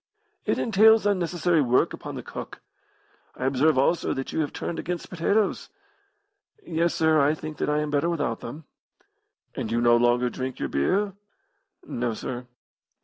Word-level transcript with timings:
"It 0.47 0.57
entails 0.57 1.05
unnecessary 1.05 1.61
work 1.61 1.93
upon 1.93 2.15
the 2.15 2.23
cook. 2.23 2.59
I 3.35 3.45
observe, 3.45 3.77
also, 3.77 4.15
that 4.15 4.33
you 4.33 4.39
have 4.39 4.51
turned 4.51 4.79
against 4.79 5.11
potatoes." 5.11 5.69
"Yes, 6.65 6.95
sir; 6.95 7.21
I 7.21 7.35
think 7.35 7.57
that 7.57 7.69
I 7.69 7.81
am 7.81 7.91
better 7.91 8.09
without 8.09 8.39
them." 8.39 8.63
"And 9.53 9.71
you 9.71 9.79
no 9.79 9.95
longer 9.97 10.31
drink 10.31 10.57
your 10.57 10.69
beer?" 10.69 11.13
"No, 11.85 12.15
sir." 12.15 12.47